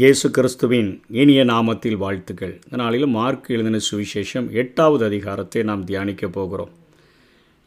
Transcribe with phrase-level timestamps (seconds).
[0.00, 0.88] இயேசு கிறிஸ்துவின்
[1.20, 2.52] இனிய நாமத்தில் வாழ்த்துக்கள்.
[2.66, 6.70] இந்த நாளிலும் மார்க் எழுதின சுவிசேஷம் எட்டாவது அதிகாரத்தை நாம் தியானிக்கப் போகிறோம்.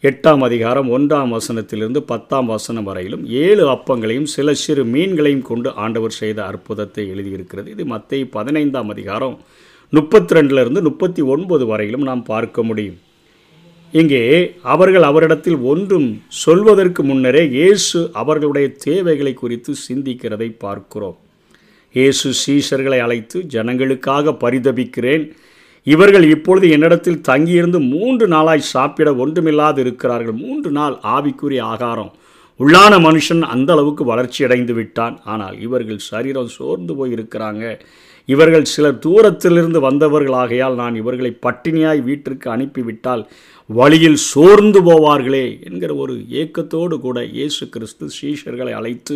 [0.04, 6.40] எட்டாம் அதிகாரம் ஒன்றாம் வசனத்திலிருந்து பத்தாம் வசனம் வரையிலும் ஏழு அப்பங்களையும் சில சிறு மீன்களையும் கொண்டு ஆண்டவர் செய்த
[6.46, 7.70] அற்புதத்தை எழுதியிருக்கிறது.
[7.76, 9.36] இது மத்திய பதினைந்தாம் அதிகாரம்
[9.94, 12.98] முப்பத்தி ரெண்டிலிருந்து முப்பத்தி ஒன்பது வரையிலும் நாம் பார்க்க முடியும்.
[13.94, 14.24] இங்கே
[14.76, 16.10] அவர்கள் அவரிடத்தில் ஒன்றும்
[16.46, 21.20] சொல்வதற்கு முன்னரே இயேசு அவர்களுடைய தேவைகளை குறித்து சிந்திக்கிறதை பார்க்கிறோம்.
[21.98, 25.26] இயேசு சீஷர்களை அழைத்து ஜனங்களுக்காக பரிதபிக்கிறேன்.
[25.88, 30.38] இவர்கள் இப்பொழுது என்னிடத்தில் தங்கியிருந்து மூன்று நாளாய் சாப்பிட ஒன்றுமில்லாது இருக்கிறார்கள்.
[30.46, 32.12] மூன்று நாள் ஆவிக்குரிய ஆகாரம்.
[32.60, 35.16] உள்ளான மனுஷன் அந்த அளவுக்கு வளர்ச்சி அடைந்து விட்டான்.
[35.34, 37.64] ஆனால் இவர்கள் சரீரம் சோர்ந்து போய் இருக்கிறாங்க
[38.28, 43.24] இவர்கள் சிலர் தூரத்திலிருந்து வந்தவர்களாகையால் நான் இவர்களை பட்டினியாய் வீட்டிற்கு அனுப்பிவிட்டால்
[43.70, 49.16] வழியில் சோர்ந்து போவார்களே என்கிற ஒரு ஏக்கத்தோடு கூட இயேசு கிறிஸ்து சீஷர்களை அழைத்து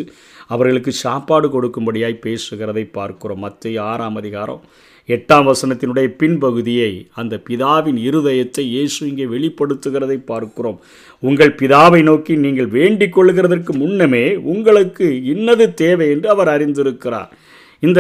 [0.53, 3.43] அவர்களுக்கு சாப்பாடு கொடுக்கும்படியாய் பேசுகிறதை பார்க்கிறோம்.
[3.45, 4.63] மத்திய ஆறாம் அதிகாரம்
[5.09, 6.89] எட்டாம் வசனத்தினுடைய பின்பகுதியை
[7.21, 10.79] அந்த பிதாவின் இருதயத்தை இயேசு இங்கே வெளிப்படுத்துகிறதை பார்க்கிறோம்.
[11.23, 17.31] உங்கள் பிதாவை நோக்கி நீங்கள் வேண்டிக் கொள்கிறதற்கு முன்னமே உங்களுக்கு இன்னது தேவை என்று அவர் அறிந்திருக்கிறார்.
[17.79, 17.99] இந்த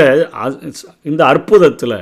[1.03, 1.97] இந்த அற்புதத்தில்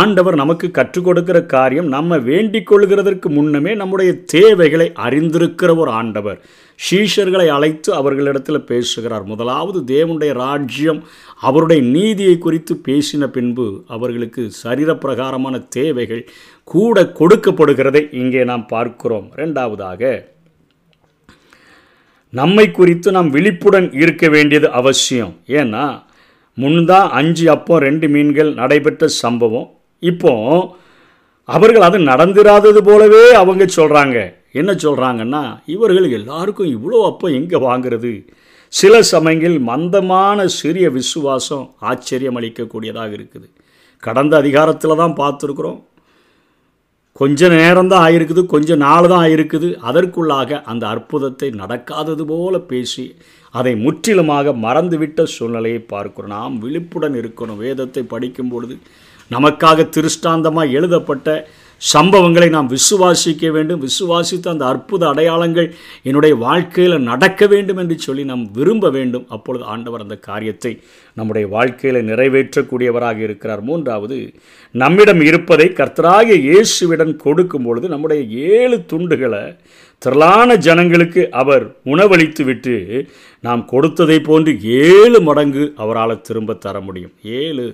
[0.00, 6.38] ஆண்டவர் நமக்கு கற்றுக் கொடுக்கிற காரியம் நம்ம வேண்டிக் கொள்கிறதற்கு முன்னமே நம்முடைய தேவைகளை அறிந்திருக்கிற ஒரு ஆண்டவர்.
[6.78, 9.24] ஷீஷர்களை அழைத்து அவர்களிடத்தில் பேசுகிறார்.
[9.24, 11.00] முதலாவது தேவனுடைய ராஜ்யம்
[11.40, 16.22] அவருடைய நீதியை குறித்து பேசின பின்பு அவர்களுக்கு சரீரப்பிரகாரமான தேவைகள்
[16.64, 19.26] கூட கொடுக்கப்படுகிறதை இங்கே நாம் பார்க்கிறோம்.
[19.36, 20.12] ரெண்டாவதாக
[22.32, 25.34] நம்மை குறித்து நாம் விழிப்புடன் இருக்க வேண்டியது அவசியம்.
[25.60, 25.84] ஏன்னா
[26.62, 29.68] முன்தான் அஞ்சு அப்பம் ரெண்டு மீன்கள் நடைபெற்ற சம்பவம்.
[30.10, 30.32] இப்போ
[31.48, 34.18] அவர்கள் அது நடந்திராதது போலவே அவங்க சொல்கிறாங்க
[34.60, 35.42] என்ன சொல்கிறாங்கன்னா
[35.74, 38.12] இவர்கள் எல்லாருக்கும் இவ்வளோ அப்போ எங்கே வாங்கிறது?
[38.72, 43.46] சில சமயங்கள் மந்தமான சிறிய விசுவாசம் ஆச்சரியம் அளிக்கக்கூடியதாக இருக்குது.
[44.06, 45.80] கடந்த அதிகாரத்தில் தான் பார்த்துருக்குறோம்.
[47.20, 49.68] கொஞ்ச நேரம்தான் ஆயிருக்குது கொஞ்ச நாள் தான் ஆயிருக்குது.
[49.88, 53.04] அதற்குள்ளாக அந்த அற்புதத்தை நடக்காதது போல பேசி
[53.54, 56.34] அதை முற்றிலுமாக மறந்துவிட்ட சூழ்நிலையை பார்க்கிறோம்.
[56.36, 57.60] நாம் விழிப்புடன் இருக்கணும்.
[57.64, 58.76] வேதத்தை படிக்கும் பொழுது
[59.30, 61.28] நமக்காக திருஷ்டாந்தமாக எழுதப்பட்ட
[61.80, 65.68] சம்பவங்களை நாம் விசுவாசிக்க வேண்டும் விசுவாசித்து அந்த அற்புத அடையாளங்கள்
[66.08, 69.24] என்னுடைய வாழ்க்கையில் நடக்க வேண்டும் என்று சொல்லி நாம் விரும்ப வேண்டும்.
[69.34, 70.72] அப்பொழுது ஆண்டவர் அந்த காரியத்தை
[71.16, 73.62] நம்முடைய வாழ்க்கையில் நிறைவேற்றக்கூடியவராக இருக்கிறார்.
[73.68, 74.18] மூன்றாவது
[74.74, 79.44] நம்மிடம் இருப்பதை கர்த்தராகிய இயேசுவிடம் கொடுக்கும் பொழுது நம்முடைய ஏழு துண்டுகளை
[80.02, 82.76] திரளான ஜனங்களுக்கு அவர் உணவளித்து விட்டு
[83.44, 84.52] நாம் கொடுத்ததை போன்று
[84.86, 87.14] ஏழு மடங்கு அவரால் திரும்ப தர முடியும்.
[87.40, 87.66] ஏழு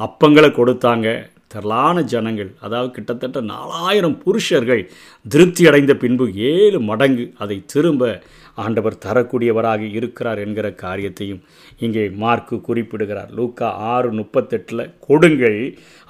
[0.00, 1.08] அப்பங்களை கொடுத்தாங்க.
[1.54, 4.82] திரளான ஜனங்கள் அதாவது கிட்டத்தட்ட நாலாயிரம் புருஷர்கள்
[5.26, 8.14] திருப்தி அடைந்த பின்பு ஏழு மடங்கு அதை திரும்ப
[8.62, 11.40] ஆண்டவர் தரக்கூடியவராக இருக்கிறார் என்கிற காரியத்தையும்
[11.84, 13.30] இங்கே மார்க்கு குறிப்பிடுகிறார்.
[13.38, 15.58] லூக்கா ஆறு முப்பத்தெட்டில் கொடுங்கள்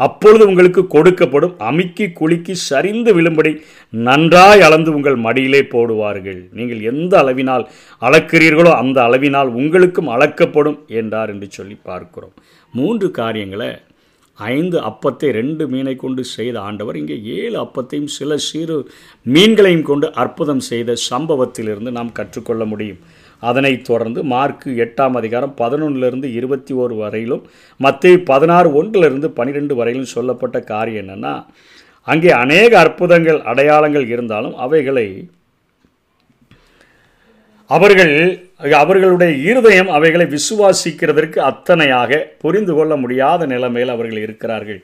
[0.00, 3.52] அப்பொழுது உங்களுக்கு கொடுக்கப்படும் அமுக்கி குலுக்கி சரிந்து விழும்படி
[3.92, 6.40] நன்றாய் அளந்து உங்கள் மடியிலே போடுவார்கள்.
[6.58, 7.64] நீங்கள் எந்த அளவினால்
[8.02, 12.36] அளக்கிறீர்களோ அந்த அளவினால் உங்களுக்கும் அளக்கப்படும் என்றார் என்று சொல்லி பார்க்கிறோம்.
[12.74, 13.72] மூன்று காரியங்களை
[14.38, 18.76] ஐந்து அப்பத்தை ரெண்டு மீனை கொண்டு செய்த ஆண்டவர் இங்கே ஏழு அப்பத்தையும் சில சிறு
[19.26, 23.02] மீன்களையும் கொண்டு அற்புதம் செய்த சம்பவத்திலிருந்து நாம் கற்றுக்கொள்ள முடியும்.
[23.42, 27.42] அதனைத் தொடர்ந்து மார்க்கு எட்டாம் அதிகாரம் பதினொன்றிலிருந்து இருபத்தி ஓரு வரையிலும்
[27.80, 31.34] மத்திய பதினாறு ஒன்றிலிருந்து பனிரெண்டு வரையிலும் சொல்லப்பட்ட காரியம் என்னென்னா
[32.08, 35.06] அங்கே அநேக அற்புதங்கள் அடையாளங்கள் இருந்தாலும் அவைகளை
[37.74, 38.14] அவர்கள்
[38.80, 44.80] அவர்களுடைய இருதயம் அவைகளை விசுவாசிக்கிறதற்கு அத்தனையாக புரிந்து கொள்ள முடியாத நிலைமையில் அவர்கள் இருக்கிறார்கள்.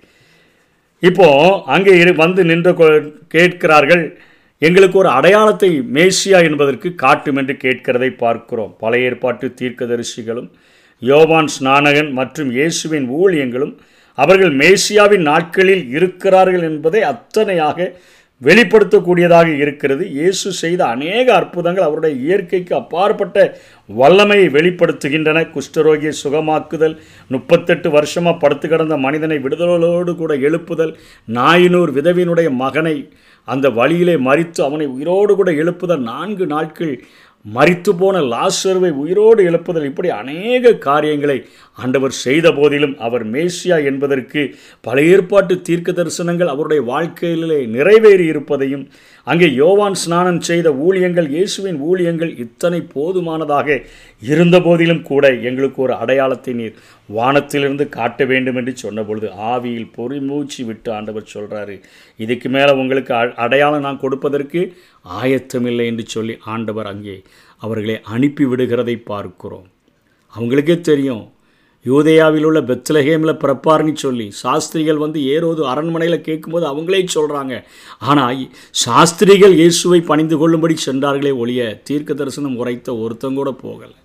[1.02, 1.28] இப்போ
[1.74, 2.72] அங்கே இரு வந்து நின்று
[3.34, 4.04] கேட்கிறார்கள்
[4.62, 8.72] எங்களுக்கு ஒரு அடையாளத்தை மேசியா என்பதற்கு காட்டும் என்று கேட்கிறதை பார்க்கிறோம்.
[8.82, 10.50] பழைய ஏற்பாட்டு தீர்க்கதரிசிகளும்
[11.02, 13.74] யோவான் ஸ்நானகன் மற்றும் இயேசுவின் ஊழியங்களும்
[14.18, 17.78] அவர்கள் மேசியாவின் நாட்களில் இருக்கிறார்கள் என்பதை அத்தனையாக
[18.42, 20.02] வெளிப்படுத்தக்கூடியதாக இருக்கிறது.
[20.18, 23.36] இயேசு செய்த அநேக அற்புதங்கள் அவருடைய இயற்கைக்கு அப்பாற்பட்ட
[23.88, 25.38] வல்லமையை வெளிப்படுத்துகின்றன.
[25.54, 26.96] குஷ்டரோகியை சுகமாக்குதல்
[27.30, 30.94] முப்பத்தெட்டு வருஷமாக படுத்து கிடந்த மனிதனை விடுதலோடு கூட எழுப்புதல்
[31.28, 32.96] நாயினூர் விதவியினுடைய மகனை
[33.48, 36.94] அந்த வழியிலே மறித்து அவனை உயிரோடு கூட எழுப்புதல் நான்கு நாட்கள்
[37.44, 41.36] மறித்து போன லாசர்வை உயிரோடு எழுப்புதல் இப்படி அநேக காரியங்களை
[41.78, 44.42] ஆண்டவர் செய்த போதிலும் அவர் மேசியா என்பதற்கு
[44.80, 48.84] பல ஏற்பாட்டு தீர்க்க தரிசனங்கள் அவருடைய வாழ்க்கையிலே நிறைவேறி இருப்பதையும்
[49.26, 53.80] அங்கே யோவான் ஸ்நானம் செய்த ஊழியங்கள் இயேசுவின் ஊழியங்கள் இத்தனை போதுமானதாக
[54.22, 56.78] இருந்த போதிலும் கூட எங்களுக்கு ஒரு அடையாளத்தை நீர்
[57.08, 61.80] வானத்திலிருந்து காட்ட வேண்டும் என்று சொன்னபொழுது ஆவியில் பொறிமூச்சு விட்டு ஆண்டவர் சொல்கிறாரு
[62.18, 64.72] இதுக்கு மேலே உங்களுக்கு அடையாளம் நான் கொடுப்பதற்கு
[65.04, 67.22] ஆயத்தமில்லை என்று சொல்லி ஆண்டவர் அங்கே
[67.62, 69.66] அவர்களை அனுப்பி விடுகிறதை பார்க்கிறோம்.
[70.34, 71.32] அவங்களுக்கே தெரியும்
[71.86, 77.54] யூதேயாவில் உள்ள பெத்லஹேமில் பிறப்பார்னு சொல்லி சாஸ்திரிகள் வந்து ஏரோது அரண்மனையில் கேட்கும்போது அவங்களே சொல்கிறாங்க
[77.98, 78.42] ஆனால்
[78.84, 83.96] சாஸ்திரிகள் இயேசுவை பணிந்து கொள்ளும்படி சென்றார்களே ஒழிய தீர்க்க தரிசனம் உரைத்த ஒருத்தங்கூட போகலை.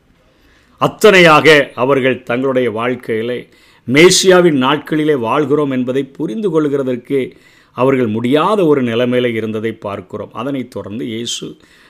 [0.82, 1.48] அத்தனையாக
[1.84, 3.40] அவர்கள் தங்களுடைய வாழ்க்கையிலே
[3.88, 7.20] மேசியாவின் நாட்களிலே வாழ்கிறோம் என்பதை புரிந்து கொள்கிறதற்கு
[7.78, 10.32] அவர்கள் முடியாத ஒரு நிலைமையில் இருந்ததை பார்க்கிறோம்.
[10.34, 11.48] அதனைத் தொடர்ந்து இயேசு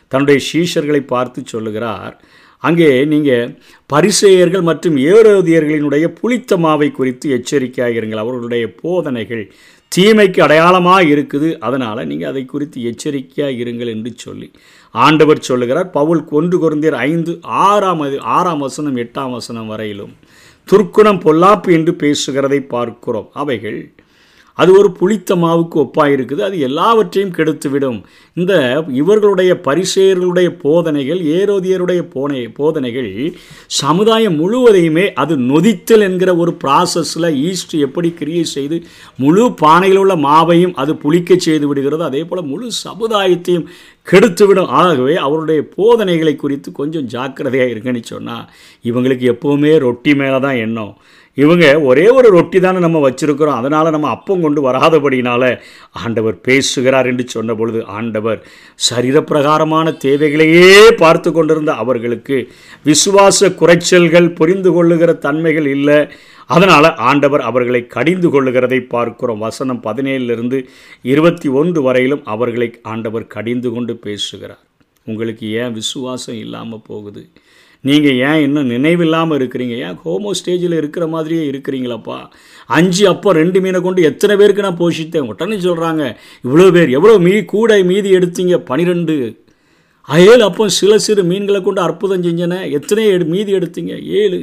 [0.07, 2.15] தன்னுடைய சீஷர்களை பார்த்து சொல்லுகிறார்.
[2.63, 3.51] அங்கே நீங்கள்
[3.93, 8.23] பரிசேயர்கள் மற்றும் ஏரோதியர்களினுடைய புளித்த மாவை குறித்து எச்சரிக்கையாக இருங்கள்.
[8.23, 9.43] அவர்களுடைய போதனைகள்
[9.91, 11.49] தீமைக்கு அடையாளமாக இருக்குது.
[11.67, 14.47] அதனால் நீங்கள் அதை குறித்து எச்சரிக்கையாக இருங்கள் என்று சொல்லி
[14.95, 15.89] ஆண்டவர் சொல்லுகிறார்.
[15.97, 17.33] பவுல் கொன்று குருந்தியர் ஐந்து
[17.67, 18.03] ஆறாம்
[18.37, 20.15] ஆறாம் வசனம் எட்டாம் வசனம் வரையிலும்
[20.67, 23.29] துர்க்குணம் பொல்லாப்பு என்று பேசுகிறதை பார்க்கிறோம்.
[23.41, 23.79] அவைகள்
[24.57, 27.97] அது ஒரு புளித்த மாவுக்கு ஒப்பாக இருக்குது அது எல்லாவற்றையும் கெடுத்துவிடும்.
[28.37, 28.53] இந்த
[29.01, 33.09] இவர்களுடைய பரிசேயர்களுடைய போதனைகள் ஏரோதியருடைய போனை போதனைகள்
[33.79, 38.79] சமுதாயம் முழுவதையுமே அது நொதித்தல் என்கிற ஒரு ப்ராசஸில் ஈஸ்ட் எப்படி கிரியேட் செய்து
[39.23, 43.67] முழு பானையில் உள்ள மாவையும் அது புளிக்க செய்து விடுகிறது அதே போல் முழு சமுதாயத்தையும்
[44.07, 44.71] கெடுத்துவிடும்.
[44.81, 48.47] ஆகவே அவருடைய போதனைகளை குறித்து கொஞ்சம் ஜாக்கிரதையாக இருக்குன்னு சொன்னால்
[48.89, 50.95] இவங்களுக்கு எப்போவுமே ரொட்டி மேலே தான் எண்ணம்.
[51.41, 53.59] இவங்க ஒரே ஒரு ரொட்டி தானே நம்ம வச்சுருக்கிறோம்.
[53.61, 55.43] அதனால் நம்ம அப்பம் கொண்டு வராதபடினால
[56.03, 58.39] ஆண்டவர் பேசுகிறார் என்று சொன்ன பொழுது ஆண்டவர்
[58.89, 60.69] சரீரப்பிரகாரமான தேவைகளையே
[61.03, 62.37] பார்த்து கொண்டிருந்த அவர்களுக்கு
[62.85, 65.99] விசுவாச குறைச்சல்கள் புரிந்து கொள்ளுகிற தன்மைகள் இல்லை.
[66.45, 69.39] அதனால் ஆண்டவர் அவர்களை கடிந்து கொள்ளுகிறதை பார்க்கிறோம்.
[69.39, 70.57] வசனம் பதினேழிலிருந்து
[71.13, 74.63] இருபத்தி ஒன்று வரையிலும் அவர்களை ஆண்டவர் கடிந்து கொண்டு பேசுகிறார்.
[75.07, 77.23] உங்களுக்கு ஏன் விசுவாசம் இல்லாமல் போகுது?
[77.87, 79.75] நீங்கள் ஏன் இன்னும் நினைவில்லாமல் இருக்கிறீங்க?
[79.85, 82.19] ஏன் ஹோமோ ஸ்டேஜில் இருக்கிற மாதிரியே இருக்கிறீங்களப்பா?
[82.77, 85.27] அஞ்சு அப்போ ரெண்டு மீனை கொண்டு எத்தனை பேருக்கு நான் போஷித்தேன்?
[85.31, 86.03] உடனே சொல்கிறாங்க
[86.43, 88.57] இவ்வளோ பேர் எவ்வளோ மீ கூடை மீதி எடுத்தீங்க?
[88.71, 89.17] பனிரெண்டு.
[90.09, 93.93] ஏழு அப்போ சில சிறு மீன்களை கொண்டு அற்புதம் செஞ்சன எத்தனை எடு மீதி எடுத்தீங்க?
[94.21, 94.39] ஏழு.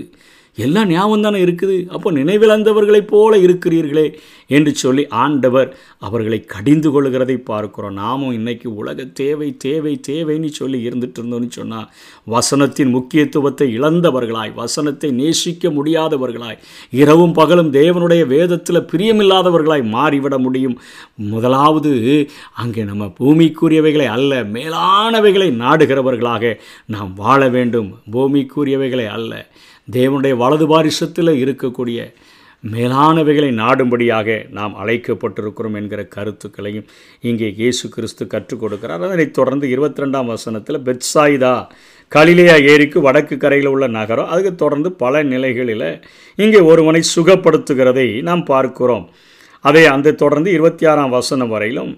[0.56, 1.88] எல்லாம் ஞாபகம் தானே இருக்குது?
[1.88, 4.06] அப்போ நினைவிழந்தவர்களைப் போல இருக்கிறீர்களே
[4.46, 7.92] என்று சொல்லி ஆண்டவர் அவர்களை கடிந்து கொள்கிறதை பார்க்கிறோம்.
[7.92, 11.88] நாமும் இன்னைக்கு உலக தேவை தேவை தேவைன்னு சொல்லி இருந்துட்டு இருந்தோம்னு சொன்னால்
[12.30, 16.60] வசனத்தின் முக்கியத்துவத்தை இழந்தவர்களாய் வசனத்தை நேசிக்க முடியாதவர்களாய்
[16.90, 20.78] இரவும் பகலும் தேவனுடைய வேதத்தில் பிரியமில்லாதவர்களாய் மாறிவிட முடியும்.
[21.14, 21.92] முதலாவது
[22.52, 27.90] அங்கே நம்ம பூமிக்குரியவைகளை அல்ல மேலானவைகளை நாடுகிறவர்களாக நாம் வாழ வேண்டும்.
[28.12, 29.48] பூமிக்குரியவைகளை அல்ல.
[29.88, 32.00] தேவனுடைய வலது பாரிசத்தில் இருக்கக்கூடிய
[32.64, 36.84] மேலானவைகளை நாடும்படியாக நாம் அழைக்கப்பட்டிருக்கிறோம் என்கிற கருத்துக்களையும்
[37.20, 39.02] இங்கே இயேசு கிறிஸ்து கற்றுக் கொடுக்கிறார்.
[39.02, 41.66] அதனைத் தொடர்ந்து இருபத்தி ரெண்டாம் வசனத்தில் பெட்சாயிதா
[42.08, 44.26] கலிலேயா ஏரிக்கு வடக்கு கரையில் உள்ள நகரம்.
[44.26, 45.88] அதுக்கு தொடர்ந்து பல நிலைகளில்
[46.38, 49.10] இங்கே ஒருவனை சுகப்படுத்துகிறதை நாம் பார்க்கிறோம்.
[49.60, 51.92] அதை அந்த தொடர்ந்து இருபத்தி ஆறாம் வசனம் வரையிலும்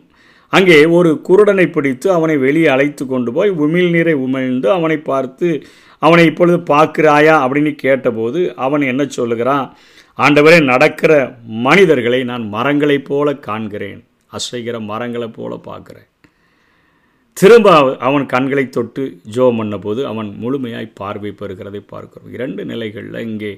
[0.52, 5.48] அங்கே ஒரு குருடனை பிடித்து அவனை வெளியே அழைத்து கொண்டு போய் உமிழ் நீரை உமிழ்ந்து அவனை பார்த்து
[6.06, 9.66] அவனை இப்பொழுது பார்க்கிறாயா அப்படின்னு கேட்டபோது அவன் என்ன சொல்லுகிறான்?
[10.18, 11.12] ஆண்டவரே நடக்கிற
[11.66, 14.00] மனிதர்களை நான் மரங்களைப் போல காண்கிறேன்.
[14.36, 16.08] அசைகிற மரங்களைப் போல பார்க்குறேன்.
[17.36, 17.68] திரும்ப
[17.98, 19.04] அவன் கண்களை தொட்டு
[19.36, 22.32] ஜோ பண்ணபோது அவன் முழுமையாய் பார்வை பெறுகிறதை பார்க்கிறோம்.
[22.36, 23.50] இரண்டு நிலைகளில் இங்கே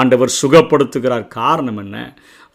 [0.00, 1.26] ஆண்டவர் சுகப்படுத்துகிறார்.
[1.42, 1.98] காரணம் என்ன?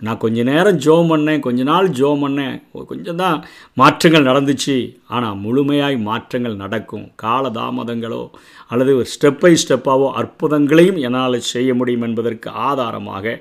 [0.01, 2.56] நான் கொஞ்ச நேரம் ஜோ பண்ணேன் கொஞ்ச நாள் ஜோ பண்ணேன்.
[2.89, 3.38] கொஞ்சம் தான்
[3.81, 4.75] மாற்றங்கள் நடந்துச்சு.
[5.15, 7.06] ஆனால் முழுமையாய் மாற்றங்கள் நடக்கும்.
[7.24, 8.24] காலதாமதங்களோ
[8.72, 13.36] அல்லது ஒரு ஸ்டெப் பை ஸ்டெப்பாவோ அற்புதங்களையும் என்னால் செய்ய முடியும் என்பதற்கு ஆதாரமாக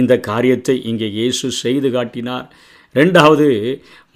[0.00, 2.46] இந்த காரியத்தை இங்கே இயேசு செய்து காட்டினார்.
[2.94, 3.46] ரெண்டாவது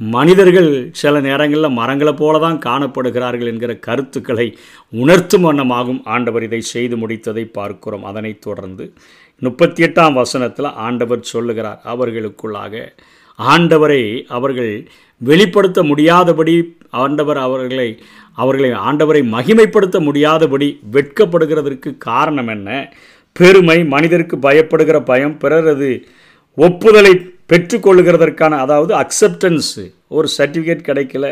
[0.01, 4.57] மனிதர்கள் சில நேரங்களில் மரங்களைப் போல தான் காணப்படுகிறார்கள் என்கிற கருத்துக்களை
[4.91, 8.05] உணர்த்தும் வண்ணமாகும் ஆண்டவர் இதை செய்து முடித்ததை பார்க்கிறோம்.
[8.05, 8.93] அதனைத் தொடர்ந்து
[9.39, 12.93] முப்பத்தி எட்டாம் வசனத்தில் ஆண்டவர் சொல்லுகிறார் அவர்களுக்குள்ளாக
[13.39, 14.89] ஆண்டவரை அவர்கள்
[15.19, 17.99] வெளிப்படுத்த முடியாதபடி ஆண்டவர் அவர்களை
[18.35, 22.93] அவர்களை ஆண்டவரை மகிமைப்படுத்த முடியாதபடி வெட்கப்படுகிறதற்கு காரணம் என்ன?
[23.33, 26.07] பெருமை மனிதருக்கு பயப்படுகிற பயம் பிறரது
[26.55, 31.27] ஒப்புதலை பெற்றுக்கொள்ளுகிறதற்கான அதாவது அக்செப்டன்ஸு ஒரு சர்டிஃபிகேட் கிடைக்கல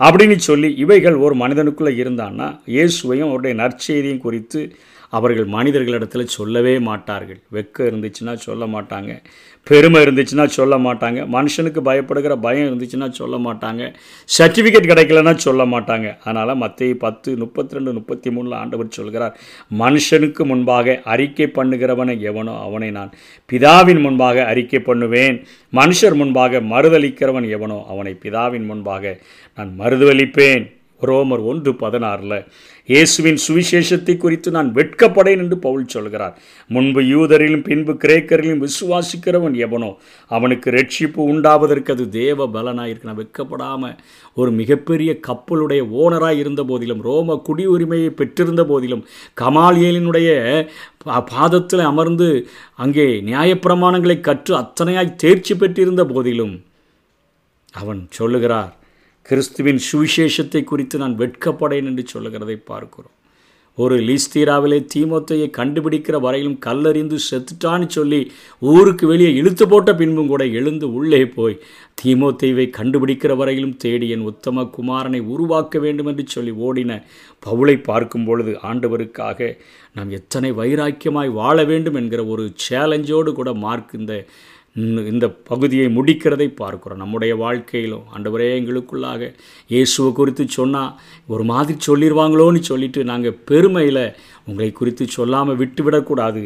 [0.00, 4.60] அப்படின்னு சொல்லி இவைகள் ஒரு மனிதனுக்குள்ளே இருந்தான்னா இயேசுவையும் அவருடைய நற்செய்தியும் குறித்து
[5.18, 7.40] அவர்கள் மனிதர்களிடத்தில் சொல்லவே மாட்டார்கள்.
[7.56, 9.12] வெக்கம் இருந்துச்சுன்னா சொல்ல மாட்டாங்க.
[9.66, 11.20] பெருமை இருந்துச்சுன்னா சொல்ல மாட்டாங்க.
[11.36, 13.82] மனுஷனுக்கு பயப்படுகிற பயம் இருந்துச்சுன்னா சொல்ல மாட்டாங்க.
[14.38, 16.08] சர்டிஃபிகேட் கிடைக்கலன்னா சொல்ல மாட்டாங்க.
[16.24, 19.36] அதனால் மத்திய பத்து முப்பத்தி ரெண்டு முப்பத்தி மூணில் ஆண்டவர் சொல்கிறார்
[19.82, 23.12] மனுஷனுக்கு முன்பாக அறிக்கை பண்ணுகிறவனை எவனோ அவனை நான்
[23.52, 25.38] பிதாவின் முன்பாக அறிக்கை பண்ணுவேன்.
[25.80, 29.14] மனுஷர் முன்பாக மறுதளிக்கிறவன் எவனோ அவனை பிதாவின் முன்பாக
[29.58, 30.64] நான் மறுதளிப்பேன்
[31.02, 32.38] ரோமர் ஒன்று பதினாறில்
[32.88, 36.34] இயேசுவின் சுவிசேஷத்தை குறித்து நான் வெட்கப்படேன் என்று பவுல் சொல்கிறார்.
[36.70, 39.90] முன்பு யூதரிலும் பின்பு கிரேக்கரிலும் விசுவாசிக்கிறவன் எவனோ
[40.30, 43.08] அவனுக்கு ரட்சிப்பு உண்டாவதற்கு அது தேவ பலனாயிருக்கு.
[43.10, 43.96] நான் வெட்கப்படாமல்
[44.36, 49.04] ஒரு மிகப்பெரிய கப்பலுடைய ஓனராக இருந்த போதிலும் ரோம குடியுரிமையை பெற்றிருந்த போதிலும்
[49.42, 50.30] கமாலியலினுடைய
[51.32, 52.28] பாதத்தில் அமர்ந்து
[52.84, 56.54] அங்கே நியாயப்பிரமாணங்களை கற்று அத்தனையாய் தேர்ச்சி பெற்றிருந்த போதிலும்
[57.74, 58.72] அவன் சொல்லுகிறார்
[59.28, 63.12] கிறிஸ்துவின் சுவிசேஷத்தை குறித்து நான் வெட்கப்படேன் என்று சொல்லுகிறதை பார்க்கிறோம்.
[63.78, 70.92] ஒரு லீஸ்தீராவிலே தீமோத்தையை கண்டுபிடிக்கிற வரையிலும் கல்லறிந்து செத்துட்டான்னு சொல்லி ஊருக்கு வெளியே இழுத்து போட்ட பின்பும் கூட எழுந்து
[70.92, 71.58] உள்ளே போய்
[72.02, 77.02] தீமோத்தேவை கண்டுபிடிக்கிற வரையிலும் தேடி என் உத்தம குமாரனை உருவாக்க வேண்டும் என்று சொல்லி ஓடின
[77.46, 79.56] பவுளை பார்க்கும் பொழுது ஆண்டவருக்காக
[79.94, 84.26] நாம் எத்தனை வைராக்கியமாய் வாழ வேண்டும் என்கிற ஒரு சேலஞ்சோடு கூட மார்க் இந்த
[85.12, 86.96] இந்த பகுதியை முடிக்கிறதை பார்க்குறோம்.
[86.96, 89.34] நம்முடைய வாழ்க்கையிலும் ஆண்டவரே எங்களுக்குள்ளாக
[89.68, 90.94] இயேசுவை குறித்து சொன்னால்
[91.26, 94.04] ஒரு மாதிரி சொல்லிடுவாங்களோன்னு சொல்லிட்டு நாங்கள் பெருமையில்
[94.46, 96.42] உங்களை குறித்து சொல்லாமல் விட்டுவிடக்கூடாது.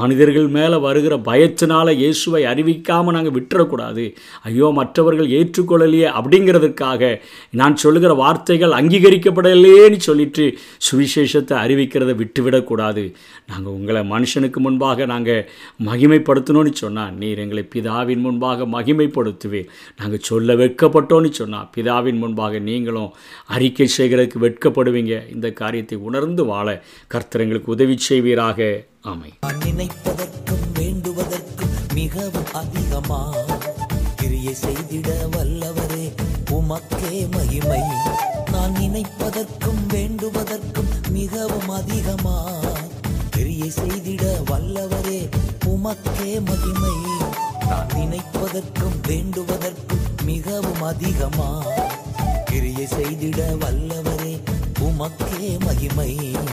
[0.00, 4.04] மனிதர்கள் மேலே வருகிற பயத்தினால் இயேசுவை அறிவிக்காமல் நாங்கள் விட்டுறக்கூடாது.
[4.50, 7.10] ஐயோ மற்றவர்கள் ஏற்றுக்கொள்ளலையே அப்படிங்கிறதுக்காக
[7.60, 10.46] நான் சொல்லுகிற வார்த்தைகள் அங்கீகரிக்கப்படலையேன்னு சொல்லிட்டு
[10.88, 13.04] சுவிசேஷத்தை அறிவிக்கிறத விட்டுவிடக்கூடாது.
[13.50, 15.44] நாங்கள் உங்களை மனுஷனுக்கு முன்பாக நாங்கள்
[15.88, 19.68] மகிமைப்படுத்தணும்னு சொன்னால் நீர் எங்களை பிதாவின் முன்பாக மகிமைப்படுத்துவேன்
[20.00, 23.10] நாங்கள் சொல்ல வெட்கப்பட்டோன்னு சொன்னால் பிதாவின் முன்பாக நீங்களும்
[23.56, 25.14] அறிக்கை செய்கிறதுக்கு வெட்கப்படுவீங்க.
[25.34, 26.68] இந்த காரியத்தை உணர்ந்து வாழ
[27.14, 28.84] கர்த்தரை எங்களுக்கு உதவி செய்வீராக.
[29.00, 33.34] ஆமை நினைப்பதற்கும் வேண்டுவதற்கும் மிகவும் அதிகமா?
[34.16, 36.12] கிரியை செய்திட வல்லவரே
[36.50, 37.80] உமக்கே மகிமை.
[38.52, 42.60] நான் நினைப்பதற்கும் வேண்டுவதற்கும் மிகவும் அதிகமா?
[43.30, 45.28] கிரியை செய்திட வல்லவரே
[45.66, 46.94] உமக்கே மகிமை.
[47.68, 51.62] நான் நினைப்பதற்கும் வேண்டுவதற்கும் மிகவும் அதிகமா?
[52.44, 54.40] கிரியை செய்திட வல்லவரே
[54.80, 56.36] உமக்கே மகிமை.